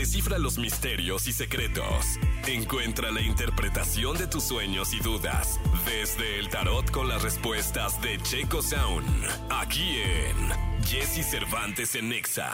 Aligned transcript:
descifra 0.00 0.38
los 0.38 0.56
misterios 0.56 1.28
y 1.28 1.32
secretos. 1.34 2.18
Encuentra 2.46 3.10
la 3.10 3.20
interpretación 3.20 4.16
de 4.16 4.26
tus 4.26 4.44
sueños 4.44 4.94
y 4.94 5.00
dudas 5.00 5.60
desde 5.84 6.38
el 6.38 6.48
tarot 6.48 6.90
con 6.90 7.06
las 7.06 7.22
respuestas 7.22 8.00
de 8.00 8.16
Checo 8.22 8.62
Sound. 8.62 9.04
Aquí 9.50 9.98
en 9.98 10.84
Jesse 10.86 11.22
Cervantes 11.30 11.94
en 11.96 12.08
Nexa. 12.08 12.50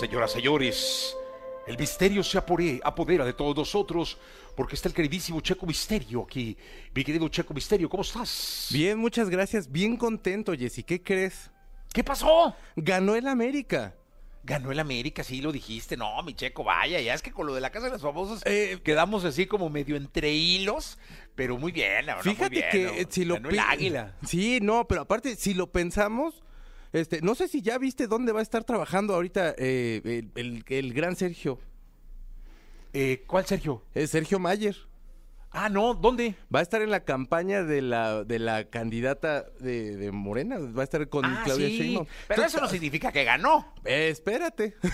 Señoras, 0.00 0.32
señores, 0.32 1.14
el 1.66 1.76
misterio 1.76 2.24
se 2.24 2.38
apore- 2.38 2.80
apodera 2.82 3.26
de 3.26 3.34
todos 3.34 3.54
nosotros 3.54 4.16
porque 4.56 4.74
está 4.74 4.88
el 4.88 4.94
queridísimo 4.94 5.42
Checo 5.42 5.66
Misterio 5.66 6.22
aquí. 6.22 6.56
Mi 6.94 7.04
querido 7.04 7.28
Checo 7.28 7.52
Misterio, 7.52 7.90
¿cómo 7.90 8.04
estás? 8.04 8.68
Bien, 8.72 8.96
muchas 8.98 9.28
gracias. 9.28 9.70
Bien 9.70 9.98
contento, 9.98 10.54
Jessy. 10.54 10.82
¿Qué 10.82 11.02
crees? 11.02 11.50
¿Qué 11.92 12.02
pasó? 12.02 12.54
Ganó 12.74 13.14
el 13.14 13.28
América. 13.28 13.96
Ganó 14.42 14.72
el 14.72 14.78
América, 14.80 15.22
sí 15.22 15.40
lo 15.42 15.52
dijiste. 15.52 15.96
No, 15.96 16.22
mi 16.22 16.34
Checo, 16.34 16.64
vaya, 16.64 17.00
ya 17.00 17.12
es 17.14 17.20
que 17.22 17.30
con 17.30 17.46
lo 17.46 17.54
de 17.54 17.60
la 17.60 17.70
Casa 17.70 17.86
de 17.86 17.92
los 17.92 18.02
Famosos 18.02 18.40
Eh, 18.46 18.78
quedamos 18.82 19.24
así 19.24 19.46
como 19.46 19.68
medio 19.68 19.96
entre 19.96 20.32
hilos, 20.32 20.98
pero 21.34 21.58
muy 21.58 21.72
bien, 21.72 22.06
la 22.06 22.16
verdad, 22.16 22.24
muy 22.26 22.34
Fíjate 22.36 22.50
bien, 22.54 22.68
que 22.70 22.84
¿no? 22.84 22.90
eh, 22.92 23.06
si 23.10 23.24
lo 23.24 23.34
Ganó 23.34 23.50
el 23.50 23.58
Águila. 23.58 24.16
Sí, 24.26 24.58
no, 24.62 24.86
pero 24.88 25.02
aparte, 25.02 25.36
si 25.36 25.52
lo 25.54 25.70
pensamos, 25.70 26.42
este, 26.92 27.20
no 27.20 27.34
sé 27.34 27.48
si 27.48 27.60
ya 27.62 27.76
viste 27.78 28.06
dónde 28.06 28.32
va 28.32 28.40
a 28.40 28.42
estar 28.42 28.64
trabajando 28.64 29.14
ahorita 29.14 29.54
eh, 29.58 30.00
el, 30.04 30.30
el- 30.34 30.64
el 30.66 30.92
gran 30.94 31.16
Sergio. 31.16 31.60
Eh, 32.92 33.22
¿Cuál, 33.26 33.46
Sergio? 33.46 33.84
Sergio 34.06 34.38
Mayer. 34.38 34.76
Ah, 35.52 35.68
no, 35.68 35.94
¿dónde? 35.94 36.36
Va 36.54 36.60
a 36.60 36.62
estar 36.62 36.80
en 36.80 36.90
la 36.90 37.04
campaña 37.04 37.64
de 37.64 37.82
la, 37.82 38.22
de 38.22 38.38
la 38.38 38.70
candidata 38.70 39.46
de, 39.58 39.96
de 39.96 40.12
Morena. 40.12 40.58
Va 40.58 40.82
a 40.82 40.84
estar 40.84 41.08
con 41.08 41.24
ah, 41.24 41.42
Claudia 41.44 41.66
sí, 41.66 41.78
Sheinbaum. 41.78 42.06
pero 42.28 42.44
eso 42.44 42.60
no 42.60 42.68
significa 42.68 43.10
que 43.10 43.24
ganó. 43.24 43.74
Eh, 43.84 44.08
espérate. 44.10 44.76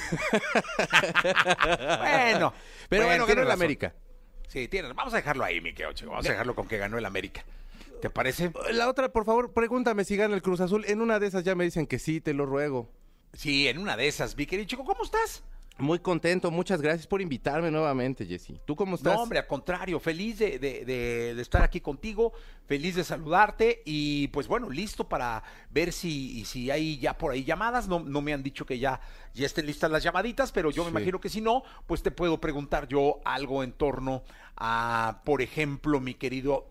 Bueno, 2.26 2.52
Pero 2.88 3.06
bueno, 3.06 3.26
ganó 3.26 3.42
el. 3.42 3.50
América. 3.50 3.94
Sí. 4.48 4.68
Vamos 4.94 5.12
a 5.12 5.16
dejarlo 5.16 5.44
ahí, 5.44 5.60
mi 5.60 5.74
querido 5.74 5.92
Checo. 5.92 6.10
Vamos 6.12 6.26
a 6.26 6.30
dejarlo 6.30 6.54
con 6.54 6.66
que 6.68 6.78
ganó 6.78 6.96
el 6.98 7.04
América. 7.04 7.44
¿Te 8.00 8.10
parece? 8.10 8.52
La 8.72 8.88
otra, 8.88 9.10
por 9.10 9.24
favor, 9.24 9.52
pregúntame 9.52 10.04
si 10.04 10.16
gana 10.16 10.34
el 10.34 10.42
Cruz 10.42 10.60
Azul. 10.60 10.84
En 10.86 11.00
una 11.00 11.18
de 11.18 11.26
esas 11.26 11.44
ya 11.44 11.54
me 11.54 11.64
dicen 11.64 11.86
que 11.86 11.98
sí, 11.98 12.20
te 12.20 12.34
lo 12.34 12.46
ruego. 12.46 12.90
Sí, 13.32 13.68
en 13.68 13.78
una 13.78 13.96
de 13.96 14.08
esas, 14.08 14.34
querido 14.34 14.64
Chico, 14.64 14.84
¿cómo 14.84 15.02
estás? 15.02 15.44
Muy 15.78 15.98
contento, 15.98 16.50
muchas 16.50 16.80
gracias 16.80 17.06
por 17.06 17.20
invitarme 17.20 17.70
nuevamente, 17.70 18.24
Jessy. 18.24 18.58
¿Tú 18.64 18.74
cómo 18.74 18.96
estás? 18.96 19.12
No, 19.14 19.22
hombre, 19.22 19.38
al 19.40 19.46
contrario, 19.46 20.00
feliz 20.00 20.38
de, 20.38 20.58
de- 20.58 20.86
de- 20.86 21.34
de 21.34 21.42
estar 21.42 21.62
aquí 21.62 21.82
contigo, 21.82 22.32
feliz 22.66 22.94
de 22.94 23.04
saludarte 23.04 23.82
y 23.84 24.28
pues 24.28 24.48
bueno, 24.48 24.70
listo 24.70 25.06
para 25.06 25.42
ver 25.70 25.92
si, 25.92 26.38
y 26.38 26.46
si 26.46 26.70
hay 26.70 26.96
ya 26.98 27.18
por 27.18 27.32
ahí 27.32 27.44
llamadas. 27.44 27.88
No, 27.88 28.00
no 28.00 28.22
me 28.22 28.32
han 28.32 28.42
dicho 28.42 28.64
que 28.64 28.78
ya, 28.78 29.00
ya 29.34 29.44
estén 29.44 29.66
listas 29.66 29.90
las 29.90 30.02
llamaditas, 30.02 30.50
pero 30.50 30.70
yo 30.70 30.82
me 30.84 30.88
imagino 30.90 31.20
que 31.20 31.28
si 31.28 31.42
no, 31.42 31.62
pues 31.86 32.02
te 32.02 32.10
puedo 32.10 32.40
preguntar 32.40 32.88
yo 32.88 33.20
algo 33.26 33.62
en 33.62 33.72
torno 33.72 34.22
a, 34.56 35.20
por 35.26 35.42
ejemplo, 35.42 36.00
mi 36.00 36.14
querido 36.14 36.68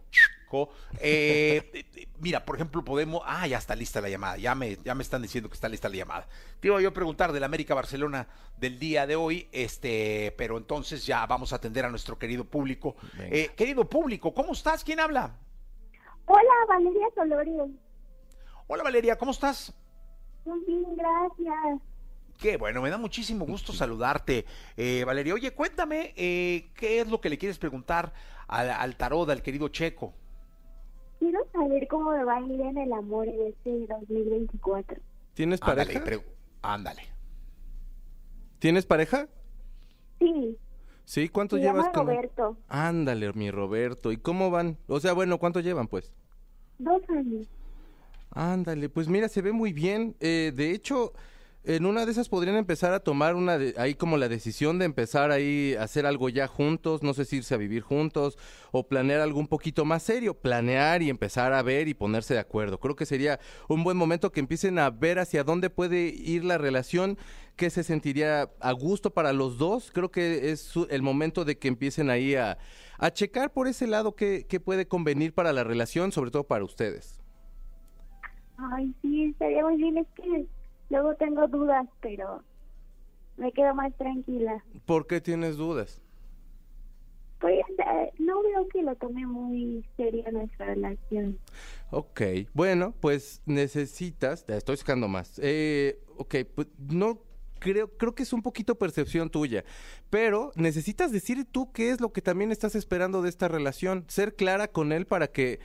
Eh, 0.99 1.69
eh, 1.95 2.07
mira, 2.19 2.45
por 2.45 2.55
ejemplo, 2.55 2.83
podemos. 2.83 3.21
Ah, 3.25 3.47
ya 3.47 3.57
está 3.57 3.75
lista 3.75 4.01
la 4.01 4.09
llamada. 4.09 4.37
Ya 4.37 4.55
me, 4.55 4.77
ya 4.77 4.95
me 4.95 5.03
están 5.03 5.21
diciendo 5.21 5.49
que 5.49 5.55
está 5.55 5.69
lista 5.69 5.89
la 5.89 5.95
llamada. 5.95 6.27
Te 6.59 6.67
iba 6.67 6.81
yo 6.81 6.89
a 6.89 6.93
preguntar 6.93 7.31
del 7.31 7.43
América 7.43 7.73
Barcelona 7.73 8.27
del 8.57 8.79
día 8.79 9.05
de 9.05 9.15
hoy, 9.15 9.47
este, 9.51 10.33
pero 10.37 10.57
entonces 10.57 11.05
ya 11.05 11.25
vamos 11.25 11.53
a 11.53 11.57
atender 11.57 11.85
a 11.85 11.89
nuestro 11.89 12.17
querido 12.17 12.45
público. 12.45 12.95
Eh, 13.19 13.51
querido 13.55 13.89
público, 13.89 14.33
¿cómo 14.33 14.53
estás? 14.53 14.83
¿Quién 14.83 14.99
habla? 14.99 15.35
Hola, 16.25 16.53
Valeria 16.67 17.07
Solorio. 17.13 17.69
Hola 18.67 18.83
Valeria, 18.83 19.15
¿cómo 19.17 19.31
estás? 19.31 19.73
Muy 20.45 20.59
bien, 20.65 20.95
gracias. 20.95 21.81
Qué 22.39 22.57
bueno, 22.57 22.81
me 22.81 22.89
da 22.89 22.97
muchísimo 22.97 23.45
gusto 23.45 23.71
saludarte. 23.73 24.45
Eh, 24.75 25.03
Valeria, 25.05 25.33
oye, 25.33 25.51
cuéntame, 25.51 26.13
eh, 26.15 26.71
¿qué 26.75 26.99
es 26.99 27.07
lo 27.07 27.21
que 27.21 27.29
le 27.29 27.37
quieres 27.37 27.57
preguntar 27.57 28.13
al, 28.47 28.69
al 28.71 28.95
tarot, 28.95 29.29
al 29.29 29.41
querido 29.41 29.69
Checo? 29.69 30.13
Quiero 31.55 31.67
saber 31.69 31.87
cómo 31.87 32.11
me 32.11 32.23
va 32.23 32.37
a 32.37 32.41
ir 32.41 32.59
en 32.61 32.77
el 32.77 32.91
amor 32.93 33.27
en 33.27 33.47
este 33.47 33.87
2024. 33.87 34.97
¿Tienes 35.33 35.61
Ándale, 35.61 35.93
pareja? 35.99 36.23
ándale. 36.61 37.01
¿Tienes 38.59 38.85
pareja? 38.85 39.27
Sí, 40.19 40.57
Sí, 41.07 41.29
¿cuánto 41.29 41.57
llevas 41.57 41.89
con 41.89 42.09
él? 42.09 42.15
Roberto. 42.15 42.57
Ándale, 42.67 43.31
mi 43.33 43.51
Roberto. 43.51 44.11
¿Y 44.11 44.17
cómo 44.17 44.49
van? 44.49 44.77
O 44.87 44.99
sea, 44.99 45.13
bueno, 45.13 45.37
¿cuánto 45.37 45.59
llevan, 45.59 45.87
pues? 45.87 46.11
Dos 46.79 47.01
años. 47.09 47.47
Ándale, 48.31 48.89
pues 48.89 49.07
mira, 49.07 49.29
se 49.29 49.43
ve 49.43 49.51
muy 49.51 49.71
bien. 49.71 50.15
Eh, 50.19 50.51
de 50.55 50.71
hecho, 50.71 51.13
en 51.67 51.85
una 51.85 52.05
de 52.05 52.11
esas 52.11 52.29
podrían 52.29 52.55
empezar 52.55 52.93
a 52.93 52.99
tomar 52.99 53.35
una 53.35 53.57
de, 53.57 53.73
ahí 53.77 53.95
como 53.95 54.17
la 54.17 54.27
decisión 54.27 54.79
de 54.79 54.85
empezar 54.85 55.31
ahí 55.31 55.75
a 55.75 55.83
hacer 55.83 56.05
algo 56.05 56.29
ya 56.29 56.47
juntos, 56.47 57.03
no 57.03 57.13
sé 57.13 57.25
si 57.25 57.37
irse 57.37 57.53
a 57.53 57.57
vivir 57.57 57.81
juntos 57.81 58.37
o 58.71 58.87
planear 58.87 59.21
algo 59.21 59.39
un 59.39 59.47
poquito 59.47 59.85
más 59.85 60.03
serio, 60.03 60.33
planear 60.33 61.01
y 61.01 61.09
empezar 61.09 61.53
a 61.53 61.61
ver 61.63 61.87
y 61.87 61.93
ponerse 61.93 62.33
de 62.33 62.39
acuerdo. 62.39 62.79
Creo 62.79 62.95
que 62.95 63.05
sería 63.05 63.39
un 63.67 63.83
buen 63.83 63.97
momento 63.97 64.31
que 64.31 64.39
empiecen 64.39 64.79
a 64.79 64.89
ver 64.89 65.19
hacia 65.19 65.43
dónde 65.43 65.69
puede 65.69 66.07
ir 66.07 66.45
la 66.45 66.57
relación, 66.57 67.17
que 67.55 67.69
se 67.69 67.83
sentiría 67.83 68.49
a 68.59 68.71
gusto 68.73 69.11
para 69.11 69.33
los 69.33 69.57
dos. 69.57 69.91
Creo 69.91 70.11
que 70.11 70.51
es 70.51 70.73
el 70.89 71.01
momento 71.01 71.45
de 71.45 71.57
que 71.57 71.67
empiecen 71.67 72.09
ahí 72.09 72.35
a, 72.35 72.57
a 72.97 73.11
checar 73.11 73.53
por 73.53 73.67
ese 73.67 73.87
lado 73.87 74.15
qué, 74.15 74.45
qué 74.47 74.59
puede 74.59 74.87
convenir 74.87 75.33
para 75.33 75.53
la 75.53 75.63
relación, 75.63 76.11
sobre 76.11 76.31
todo 76.31 76.43
para 76.43 76.63
ustedes. 76.63 77.21
Ay, 78.57 78.93
sí, 79.01 79.25
estaría 79.25 79.63
muy 79.63 79.77
bien. 79.77 79.97
Es 79.97 80.07
que 80.15 80.47
luego 80.89 81.15
tengo 81.15 81.47
dudas, 81.47 81.87
pero 82.01 82.43
me 83.37 83.51
quedo 83.51 83.73
más 83.73 83.93
tranquila. 83.97 84.63
¿Por 84.85 85.07
qué 85.07 85.21
tienes 85.21 85.57
dudas? 85.57 86.01
Pues 87.39 87.59
eh, 87.77 88.11
no 88.17 88.41
veo 88.41 88.67
que 88.69 88.81
lo 88.81 88.95
tome 88.95 89.25
muy 89.27 89.85
seria 89.97 90.31
nuestra 90.31 90.67
relación. 90.67 91.37
Ok, 91.91 92.21
bueno, 92.53 92.93
pues 93.01 93.41
necesitas, 93.45 94.45
ya 94.47 94.55
estoy 94.55 94.77
sacando 94.77 95.07
más. 95.07 95.39
Eh, 95.43 95.99
ok, 96.17 96.35
pues 96.55 96.67
no 96.77 97.19
creo, 97.59 97.89
creo 97.97 98.15
que 98.15 98.23
es 98.23 98.33
un 98.33 98.41
poquito 98.41 98.75
percepción 98.75 99.29
tuya, 99.29 99.65
pero 100.09 100.51
necesitas 100.55 101.11
decir 101.11 101.45
tú 101.45 101.71
qué 101.71 101.89
es 101.89 101.99
lo 101.99 102.13
que 102.13 102.21
también 102.21 102.51
estás 102.51 102.75
esperando 102.75 103.21
de 103.21 103.29
esta 103.29 103.47
relación, 103.47 104.05
ser 104.07 104.35
clara 104.35 104.67
con 104.69 104.91
él 104.91 105.05
para 105.05 105.27
que 105.27 105.59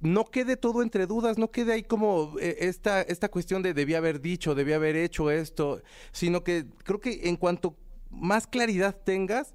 no 0.00 0.24
quede 0.24 0.56
todo 0.56 0.82
entre 0.82 1.06
dudas, 1.06 1.38
no 1.38 1.50
quede 1.50 1.74
ahí 1.74 1.82
como 1.82 2.34
eh, 2.40 2.56
esta, 2.60 3.02
esta 3.02 3.28
cuestión 3.28 3.62
de 3.62 3.74
debía 3.74 3.98
haber 3.98 4.20
dicho, 4.20 4.54
debía 4.54 4.76
haber 4.76 4.96
hecho 4.96 5.30
esto, 5.30 5.82
sino 6.12 6.42
que 6.42 6.66
creo 6.84 7.00
que 7.00 7.28
en 7.28 7.36
cuanto 7.36 7.76
más 8.10 8.46
claridad 8.46 8.96
tengas, 9.04 9.54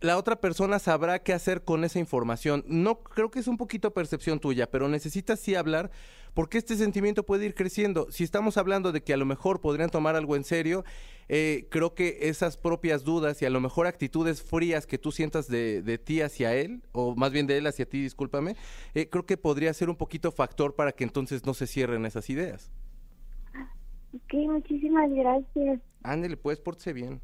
la 0.00 0.18
otra 0.18 0.36
persona 0.36 0.78
sabrá 0.78 1.22
qué 1.22 1.32
hacer 1.32 1.64
con 1.64 1.84
esa 1.84 1.98
información. 1.98 2.64
No 2.66 3.02
creo 3.02 3.30
que 3.30 3.38
es 3.38 3.46
un 3.46 3.56
poquito 3.56 3.92
percepción 3.92 4.38
tuya, 4.38 4.70
pero 4.70 4.88
necesitas 4.88 5.40
sí 5.40 5.54
hablar 5.54 5.90
porque 6.34 6.58
este 6.58 6.76
sentimiento 6.76 7.24
puede 7.24 7.46
ir 7.46 7.54
creciendo. 7.54 8.08
Si 8.10 8.24
estamos 8.24 8.56
hablando 8.56 8.92
de 8.92 9.02
que 9.02 9.14
a 9.14 9.16
lo 9.16 9.24
mejor 9.24 9.60
podrían 9.60 9.90
tomar 9.90 10.16
algo 10.16 10.36
en 10.36 10.44
serio, 10.44 10.84
eh, 11.28 11.66
creo 11.70 11.94
que 11.94 12.18
esas 12.22 12.56
propias 12.56 13.04
dudas 13.04 13.40
y 13.42 13.46
a 13.46 13.50
lo 13.50 13.60
mejor 13.60 13.86
actitudes 13.86 14.42
frías 14.42 14.86
que 14.86 14.98
tú 14.98 15.12
sientas 15.12 15.48
de, 15.48 15.82
de 15.82 15.98
ti 15.98 16.20
hacia 16.20 16.54
él, 16.54 16.82
o 16.92 17.14
más 17.14 17.32
bien 17.32 17.46
de 17.46 17.58
él 17.58 17.66
hacia 17.66 17.88
ti, 17.88 18.02
discúlpame, 18.02 18.56
eh, 18.94 19.08
creo 19.08 19.26
que 19.26 19.36
podría 19.36 19.72
ser 19.72 19.88
un 19.88 19.96
poquito 19.96 20.32
factor 20.32 20.74
para 20.74 20.92
que 20.92 21.04
entonces 21.04 21.44
no 21.44 21.54
se 21.54 21.66
cierren 21.66 22.06
esas 22.06 22.28
ideas. 22.30 22.70
Ok, 24.14 24.34
muchísimas 24.34 25.10
gracias. 25.10 25.80
Ándele, 26.02 26.36
pues, 26.36 26.60
pórtese 26.60 26.92
bien. 26.92 27.20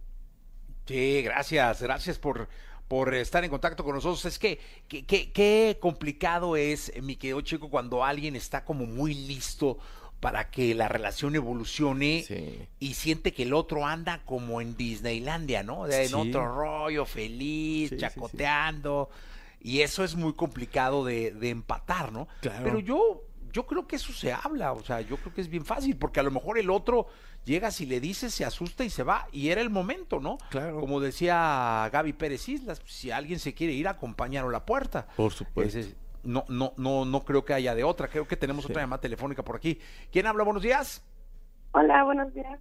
Sí, 0.87 1.23
gracias, 1.23 1.83
gracias 1.83 2.19
por, 2.19 2.49
por 2.89 3.15
estar 3.15 3.45
en 3.45 3.51
contacto 3.51 3.85
con 3.85 3.95
nosotros. 3.95 4.25
Es 4.25 4.39
que 4.39 4.59
qué 4.89 5.79
complicado 5.81 6.57
es, 6.57 6.93
mi 7.03 7.15
querido 7.15 7.41
chico, 7.43 7.71
cuando 7.71 8.03
alguien 8.05 8.35
está 8.35 8.65
como 8.65 8.87
muy 8.87 9.15
listo 9.15 9.79
para 10.21 10.51
que 10.51 10.75
la 10.75 10.87
relación 10.87 11.35
evolucione 11.35 12.25
Sí. 12.27 12.59
y 12.79 12.95
siente 12.95 13.33
que 13.33 13.45
el 13.45 13.55
otro 13.55 13.87
anda 13.87 14.21
como 14.27 14.61
en 14.61 14.77
Disneylandia, 14.77 15.63
¿no? 15.63 15.87
De- 15.87 16.05
En 16.07 16.15
otro 16.15 16.47
rollo, 16.55 17.07
feliz, 17.07 17.89
Sí, 17.91 17.97
chacoteando. 17.97 19.09
Y 19.63 19.81
eso 19.81 20.05
es 20.05 20.15
muy 20.17 20.33
complicado 20.35 21.05
de, 21.05 21.33
de 21.33 21.51
empatar, 21.51 22.13
¿no? 22.13 22.29
Claro. 22.41 22.65
Pero 22.65 22.81
yo, 22.81 23.23
yo 23.53 23.67
creo 23.67 23.87
que 23.87 23.97
eso 23.97 24.13
se 24.13 24.33
habla, 24.33 24.73
o 24.73 24.83
sea, 24.83 25.01
yo 25.03 25.17
creo 25.17 25.35
que 25.35 25.41
es 25.41 25.49
bien 25.49 25.65
fácil, 25.65 25.97
porque 25.97 26.21
a 26.21 26.23
lo 26.23 26.31
mejor 26.31 26.59
el 26.59 26.71
otro 26.71 27.07
llega, 27.45 27.71
si 27.71 27.85
le 27.87 28.01
dices, 28.01 28.33
se 28.35 28.45
asusta 28.45 28.85
y 28.85 28.91
se 28.91 29.03
va, 29.03 29.27
y 29.33 29.49
era 29.49 29.61
el 29.61 29.71
momento, 29.71 30.21
¿no? 30.21 30.39
Claro. 30.51 30.81
Como 30.81 31.01
decía 31.01 31.89
Gaby 31.93 32.13
Pérez 32.15 32.49
Islas, 32.49 32.81
si 32.87 33.11
alguien 33.11 33.39
se 33.39 33.53
quiere 33.55 33.73
ir, 33.75 33.89
acompañarlo 33.89 34.49
a 34.51 34.53
la 34.53 34.65
puerta. 34.67 35.07
Por 35.17 35.33
supuesto. 35.33 35.79
Ese- 35.79 35.95
no, 36.23 36.45
no, 36.49 36.73
no, 36.77 37.05
no 37.05 37.25
creo 37.25 37.45
que 37.45 37.55
haya 37.55 37.75
de 37.75 37.85
otra. 37.85 38.09
Creo 38.09 38.27
que 38.27 38.37
tenemos 38.37 38.65
Sí. 38.65 38.73
otra 38.73 38.83
llamada 38.83 39.01
telefónica 39.01 39.43
por 39.45 39.57
aquí. 39.57 39.79
¿Quién 40.13 40.27
habla? 40.27 40.45
Buenos 40.45 40.63
días. 40.63 41.05
Hola, 41.73 42.05
buenos 42.05 42.33
días. 42.35 42.61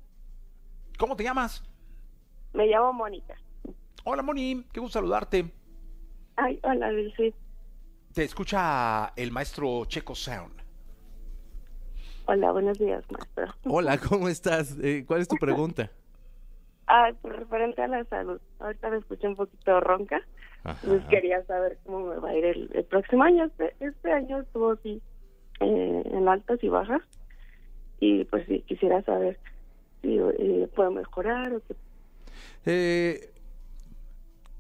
¿Cómo 0.97 1.15
te 1.15 1.23
llamas? 1.23 1.63
Me 2.53 2.67
llamo 2.67 2.93
Mónica. 2.93 3.35
Hola, 4.03 4.21
Moni. 4.23 4.65
Qué 4.71 4.79
gusto 4.79 4.99
saludarte. 4.99 5.51
Ay, 6.35 6.59
hola, 6.63 6.91
Dulce. 6.91 7.33
Te 8.13 8.23
escucha 8.23 9.13
el 9.15 9.31
maestro 9.31 9.85
Checo 9.85 10.15
Sound. 10.15 10.59
Hola, 12.25 12.51
buenos 12.51 12.77
días, 12.77 13.03
maestro. 13.11 13.53
Hola, 13.65 13.97
¿cómo 13.97 14.29
estás? 14.29 14.75
Eh, 14.81 15.03
¿Cuál 15.07 15.21
es 15.21 15.27
tu 15.27 15.35
pregunta? 15.39 15.91
Ah, 16.91 17.11
referente 17.23 17.83
a 17.83 17.87
la 17.87 18.03
salud. 18.05 18.41
Ahorita 18.59 18.89
me 18.89 18.97
escuché 18.97 19.27
un 19.27 19.35
poquito 19.35 19.79
ronca. 19.79 20.21
Pues 20.83 21.05
quería 21.05 21.43
saber 21.45 21.77
cómo 21.85 22.07
me 22.07 22.15
va 22.15 22.29
a 22.29 22.35
ir 22.35 22.45
el, 22.45 22.69
el 22.73 22.83
próximo 22.83 23.23
año. 23.23 23.45
Este, 23.45 23.75
este 23.79 24.11
año 24.11 24.39
estuvo 24.41 24.71
así 24.71 24.99
eh, 25.59 26.03
en 26.11 26.27
altas 26.27 26.57
y 26.63 26.67
bajas. 26.67 27.03
Y 27.99 28.23
pues 28.25 28.47
sí, 28.47 28.63
quisiera 28.67 29.03
saber 29.03 29.37
si 30.01 30.17
eh, 30.17 30.67
puedo 30.75 30.89
mejorar 30.89 31.53
o 31.53 31.61
qué. 31.61 31.75
Eh, 32.65 33.29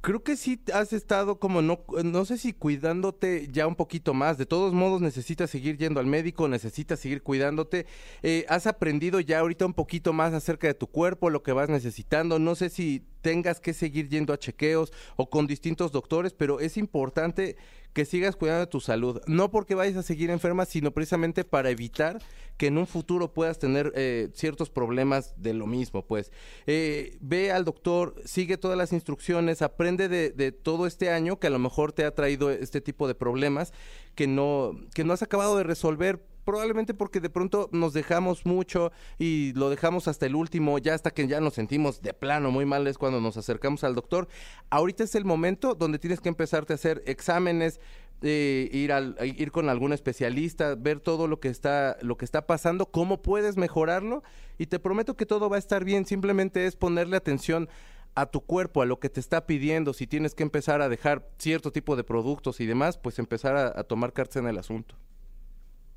creo 0.09 0.23
que 0.23 0.37
sí 0.37 0.59
has 0.73 0.91
estado 0.91 1.37
como 1.37 1.61
no, 1.61 1.81
no 2.03 2.25
sé 2.25 2.39
si 2.39 2.51
cuidándote 2.51 3.47
ya 3.51 3.67
un 3.67 3.75
poquito 3.75 4.15
más. 4.15 4.39
De 4.39 4.47
todos 4.47 4.73
modos, 4.73 5.01
necesitas 5.01 5.51
seguir 5.51 5.77
yendo 5.77 5.99
al 5.99 6.07
médico, 6.07 6.47
necesitas 6.47 6.99
seguir 6.99 7.21
cuidándote. 7.21 7.85
Eh, 8.23 8.43
has 8.49 8.65
aprendido 8.65 9.19
ya 9.19 9.37
ahorita 9.37 9.67
un 9.67 9.75
poquito 9.75 10.11
más 10.11 10.33
acerca 10.33 10.65
de 10.65 10.73
tu 10.73 10.87
cuerpo, 10.87 11.29
lo 11.29 11.43
que 11.43 11.51
vas 11.51 11.69
necesitando. 11.69 12.39
No 12.39 12.55
sé 12.55 12.69
si 12.69 13.03
tengas 13.21 13.59
que 13.59 13.73
seguir 13.73 14.09
yendo 14.09 14.33
a 14.33 14.39
chequeos 14.39 14.91
o 15.15 15.29
con 15.29 15.47
distintos 15.47 15.91
doctores, 15.91 16.33
pero 16.33 16.59
es 16.59 16.77
importante 16.77 17.57
que 17.93 18.05
sigas 18.05 18.35
cuidando 18.35 18.61
de 18.61 18.67
tu 18.67 18.79
salud. 18.79 19.21
No 19.27 19.49
porque 19.51 19.75
vayas 19.75 19.97
a 19.97 20.03
seguir 20.03 20.29
enferma, 20.29 20.65
sino 20.65 20.91
precisamente 20.91 21.43
para 21.43 21.69
evitar 21.69 22.21
que 22.57 22.67
en 22.67 22.77
un 22.77 22.87
futuro 22.87 23.33
puedas 23.33 23.57
tener 23.57 23.91
eh, 23.95 24.29
ciertos 24.33 24.69
problemas 24.69 25.33
de 25.37 25.53
lo 25.53 25.65
mismo. 25.65 26.05
Pues 26.05 26.31
Eh, 26.67 27.17
ve 27.21 27.51
al 27.51 27.65
doctor, 27.65 28.15
sigue 28.25 28.57
todas 28.57 28.77
las 28.77 28.93
instrucciones, 28.93 29.61
aprende 29.61 30.07
de, 30.07 30.29
de 30.31 30.51
todo 30.51 30.85
este 30.85 31.09
año 31.09 31.39
que 31.39 31.47
a 31.47 31.51
lo 31.51 31.59
mejor 31.59 31.93
te 31.93 32.05
ha 32.05 32.13
traído 32.13 32.51
este 32.51 32.81
tipo 32.81 33.07
de 33.07 33.15
problemas 33.15 33.73
que 34.15 34.27
no, 34.27 34.73
que 34.93 35.03
no 35.03 35.13
has 35.13 35.23
acabado 35.23 35.57
de 35.57 35.63
resolver 35.63 36.23
probablemente 36.49 36.95
porque 36.95 37.19
de 37.19 37.29
pronto 37.29 37.69
nos 37.71 37.93
dejamos 37.93 38.43
mucho 38.43 38.91
y 39.19 39.53
lo 39.53 39.69
dejamos 39.69 40.07
hasta 40.07 40.25
el 40.25 40.33
último, 40.33 40.79
ya 40.79 40.95
hasta 40.95 41.11
que 41.11 41.27
ya 41.27 41.39
nos 41.39 41.53
sentimos 41.53 42.01
de 42.01 42.11
plano 42.11 42.49
muy 42.49 42.65
mal 42.65 42.87
es 42.87 42.97
cuando 42.97 43.21
nos 43.21 43.37
acercamos 43.37 43.83
al 43.83 43.93
doctor. 43.93 44.27
Ahorita 44.71 45.03
es 45.03 45.13
el 45.13 45.25
momento 45.25 45.75
donde 45.75 45.99
tienes 45.99 46.21
que 46.21 46.29
empezarte 46.29 46.73
a 46.73 46.75
hacer 46.75 47.03
exámenes, 47.05 47.79
eh, 48.23 48.67
ir 48.71 48.91
al 48.91 49.15
ir 49.21 49.51
con 49.51 49.69
algún 49.69 49.93
especialista, 49.93 50.73
ver 50.73 50.99
todo 50.99 51.27
lo 51.27 51.39
que 51.39 51.49
está 51.49 51.97
lo 52.01 52.17
que 52.17 52.25
está 52.25 52.47
pasando, 52.47 52.87
cómo 52.87 53.21
puedes 53.21 53.55
mejorarlo 53.55 54.23
y 54.57 54.65
te 54.65 54.79
prometo 54.79 55.15
que 55.15 55.27
todo 55.27 55.51
va 55.51 55.57
a 55.57 55.59
estar 55.59 55.83
bien, 55.83 56.07
simplemente 56.07 56.65
es 56.65 56.75
ponerle 56.75 57.15
atención 57.15 57.69
a 58.15 58.25
tu 58.25 58.41
cuerpo, 58.41 58.81
a 58.81 58.87
lo 58.87 58.99
que 58.99 59.09
te 59.09 59.19
está 59.19 59.45
pidiendo, 59.45 59.93
si 59.93 60.07
tienes 60.07 60.33
que 60.33 60.41
empezar 60.41 60.81
a 60.81 60.89
dejar 60.89 61.29
cierto 61.37 61.71
tipo 61.71 61.95
de 61.95 62.03
productos 62.03 62.59
y 62.59 62.65
demás, 62.65 62.97
pues 62.97 63.19
empezar 63.19 63.55
a, 63.55 63.79
a 63.79 63.83
tomar 63.83 64.13
cartas 64.13 64.37
en 64.37 64.47
el 64.47 64.57
asunto. 64.57 64.95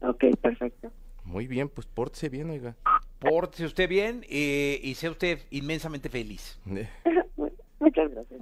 Ok, 0.03 0.25
perfecto. 0.41 0.91
Muy 1.25 1.47
bien, 1.47 1.69
pues 1.69 1.87
pórtese 1.87 2.29
bien, 2.29 2.51
oiga. 2.51 2.75
Pórtese 3.19 3.65
usted 3.67 3.89
bien 3.89 4.25
eh, 4.29 4.81
y 4.83 4.95
sea 4.95 5.11
usted 5.11 5.41
inmensamente 5.51 6.09
feliz. 6.09 6.59
Muchas 6.65 8.11
gracias. 8.11 8.41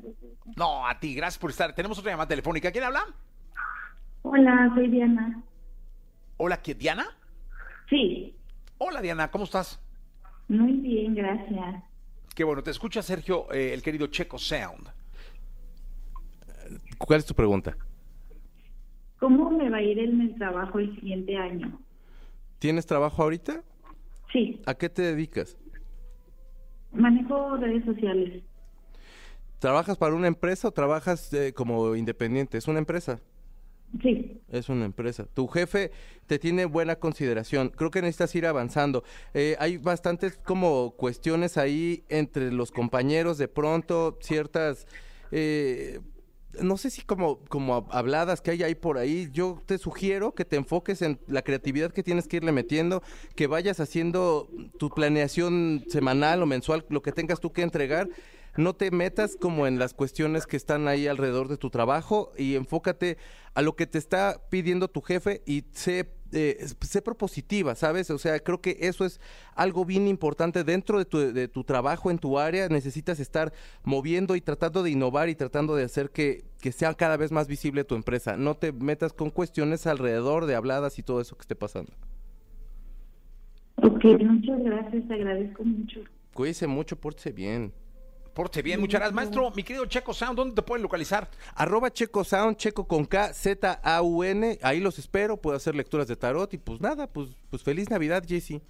No, 0.57 0.87
a 0.87 0.99
ti, 0.99 1.15
gracias 1.15 1.39
por 1.39 1.51
estar. 1.51 1.75
Tenemos 1.75 1.99
otra 1.99 2.13
llamada 2.13 2.29
telefónica. 2.29 2.71
¿Quién 2.71 2.85
habla? 2.85 3.05
Hola, 4.23 4.73
soy 4.75 4.89
Diana. 4.89 5.43
Hola, 6.37 6.61
¿qué, 6.63 6.75
Diana? 6.75 7.07
Sí, 7.89 8.35
Hola, 8.83 9.03
Diana, 9.03 9.31
¿cómo 9.31 9.45
estás? 9.45 9.79
muy 10.49 10.73
bien, 10.73 11.15
gracias. 11.15 11.85
Qué 12.35 12.45
bueno, 12.45 12.63
te 12.63 12.71
escucha 12.71 13.03
Sergio, 13.03 13.53
eh, 13.53 13.75
el 13.75 13.83
querido 13.83 14.07
Checo 14.07 14.39
Sound. 14.39 14.89
¿Cuál 16.97 17.19
es 17.19 17.27
tu 17.27 17.35
pregunta? 17.35 17.77
¿Cómo 19.21 19.51
me 19.51 19.69
va 19.71 19.77
a 19.79 19.83
ir 19.83 19.99
en 19.99 20.21
el 20.21 20.35
trabajo 20.37 20.79
el 20.79 20.95
siguiente 20.97 21.37
año? 21.37 21.79
¿Tienes 22.59 22.87
trabajo 22.87 23.23
ahorita? 23.23 23.63
Sí, 24.33 24.61
¿A 24.67 24.75
qué 24.75 24.89
te 24.89 25.03
dedicas? 25.03 25.57
manejo 26.93 27.57
redes 27.57 27.85
sociales. 27.85 28.43
¿Trabajas 29.61 29.97
para 29.97 30.15
una 30.15 30.27
empresa 30.27 30.69
o 30.69 30.73
trabajas 30.73 31.33
eh, 31.33 31.53
como 31.53 31.95
independiente? 31.95 32.59
¿Es 32.59 32.67
una 32.67 32.79
empresa? 32.81 33.21
Sí, 34.03 34.41
Es 34.49 34.69
una 34.69 34.85
empresa. 34.87 35.27
Tu 35.35 35.47
jefe 35.49 35.91
te 36.27 36.39
tiene 36.39 36.65
buena 36.65 36.97
consideración. 36.97 37.69
Creo 37.71 37.91
que 37.91 38.01
necesitas 38.03 38.35
ir 38.37 38.47
avanzando. 38.47 39.03
Eh, 39.35 39.57
hay 39.59 39.77
bastantes 39.79 40.39
como 40.39 40.93
cuestiones 40.97 41.57
ahí 41.59 42.05
entre 42.09 42.53
los 42.53 42.71
compañeros, 42.73 43.37
de 43.39 43.49
pronto, 43.49 44.17
ciertas... 44.21 44.87
eh, 45.33 46.01
no 46.61 46.77
sé 46.77 46.91
si 46.91 47.03
como, 47.03 47.39
como 47.49 47.87
habladas 47.91 48.41
que 48.41 48.51
hay 48.51 48.63
ahí 48.63 48.75
por 48.75 48.99
ahí, 48.99 49.29
yo 49.33 49.63
te 49.67 49.79
sugiero 49.79 50.35
que 50.35 50.45
te 50.45 50.57
enfoques 50.57 51.03
en 51.03 51.21
la 51.27 51.43
creatividad 51.43 51.93
que 51.93 52.03
tienes 52.03 52.27
que 52.27 52.39
irle 52.39 52.53
metiendo, 52.53 53.03
que 53.35 53.47
vayas 53.47 53.81
haciendo 53.81 54.49
tu 54.79 54.91
planeación 54.91 55.85
semanal 55.89 56.43
o 56.43 56.47
mensual, 56.47 56.85
lo 56.89 57.03
que 57.03 57.13
tengas 57.13 57.41
tú 57.41 57.53
que 57.53 57.63
entregar, 57.63 58.09
no 58.57 58.75
te 58.75 58.91
metas 58.91 59.37
como 59.37 59.67
en 59.67 59.79
las 59.79 59.95
cuestiones 59.95 60.47
que 60.47 60.57
están 60.57 60.89
ahí 60.89 61.07
alrededor 61.07 61.49
de 61.49 61.57
tu 61.57 61.71
trabajo 61.71 62.33
y 62.37 62.57
enfócate 62.57 63.17
a 63.55 63.63
lo 63.63 63.77
que 63.77 63.87
te 63.87 63.99
está 63.99 64.41
pidiendo 64.49 64.89
tu 64.89 65.01
jefe 65.01 65.43
y 65.47 65.65
sé, 65.73 66.13
eh, 66.33 66.67
sé 66.81 67.03
propositiva, 67.03 67.75
¿sabes? 67.75 68.11
O 68.11 68.19
sea, 68.19 68.39
creo 68.41 68.61
que 68.61 68.77
eso 68.81 69.05
es 69.05 69.21
algo 69.55 69.85
bien 69.85 70.09
importante 70.09 70.65
dentro 70.65 70.99
de 70.99 71.05
tu, 71.05 71.19
de 71.19 71.49
tu 71.49 71.65
trabajo 71.65 72.11
en 72.11 72.19
tu 72.19 72.39
área. 72.39 72.69
Necesitas 72.69 73.21
estar 73.21 73.53
moviendo 73.85 74.37
y 74.37 74.41
tratando 74.41 74.83
de 74.83 74.91
innovar 74.91 75.29
y 75.29 75.35
tratando 75.35 75.75
de 75.75 75.85
hacer 75.85 76.11
que, 76.11 76.45
que 76.61 76.73
sea 76.73 76.95
cada 76.95 77.17
vez 77.17 77.33
más 77.33 77.49
visible 77.49 77.85
tu 77.85 77.95
empresa. 77.95 78.37
No 78.37 78.55
te 78.55 78.73
metas 78.73 79.13
con 79.13 79.31
cuestiones 79.31 79.87
alrededor 79.87 80.47
de 80.47 80.55
habladas 80.55 80.99
y 80.99 81.03
todo 81.03 81.21
eso 81.21 81.37
que 81.37 81.43
esté 81.43 81.57
pasando. 81.57 81.93
ok, 83.77 84.05
muchas 84.23 84.63
gracias, 84.63 85.09
te 85.09 85.15
agradezco 85.15 85.65
mucho. 85.65 86.01
Cuídese 86.35 86.67
mucho, 86.67 86.97
pórtese 86.97 87.33
bien. 87.33 87.73
Pórtese 88.35 88.63
bien, 88.63 88.81
muchas 88.81 89.01
gracias. 89.01 89.15
Maestro, 89.15 89.51
mi 89.51 89.63
querido 89.63 89.87
Checo 89.87 90.15
Sound, 90.15 90.37
¿dónde 90.37 90.55
te 90.55 90.63
pueden 90.63 90.83
localizar? 90.83 91.29
Arroba 91.55 91.91
Checo 91.93 92.25
Sound, 92.25 92.57
Checo 92.57 92.87
con 92.87 93.05
K, 93.05 93.33
Z, 93.33 93.81
A, 93.83 94.03
U, 94.03 94.25
N. 94.25 94.59
Ahí 94.63 94.81
los 94.81 94.99
espero, 94.99 95.37
puedo 95.37 95.57
hacer 95.57 95.75
lecturas 95.75 96.07
de 96.09 96.17
tarot 96.17 96.53
y 96.55 96.59
pues 96.59 96.81
nada, 96.81 97.07
pues, 97.07 97.31
pues 97.51 97.63
feliz 97.63 97.91
Navidad, 97.91 98.25
Jesse. 98.27 98.61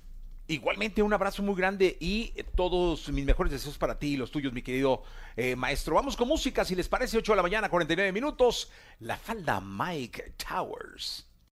Igualmente, 0.50 1.00
un 1.00 1.12
abrazo 1.12 1.44
muy 1.44 1.54
grande 1.54 1.96
y 2.00 2.32
eh, 2.34 2.42
todos 2.42 3.08
mis 3.10 3.24
mejores 3.24 3.52
deseos 3.52 3.78
para 3.78 4.00
ti 4.00 4.14
y 4.14 4.16
los 4.16 4.32
tuyos, 4.32 4.52
mi 4.52 4.62
querido 4.62 5.04
eh, 5.36 5.54
maestro. 5.54 5.94
Vamos 5.94 6.16
con 6.16 6.26
música, 6.26 6.64
si 6.64 6.74
les 6.74 6.88
parece, 6.88 7.18
8 7.18 7.32
de 7.32 7.36
la 7.36 7.42
mañana, 7.42 7.68
49 7.68 8.10
minutos. 8.10 8.68
La 8.98 9.16
falda 9.16 9.60
Mike 9.60 10.34
Towers. 10.48 11.29